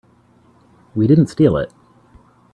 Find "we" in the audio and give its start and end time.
0.95-1.05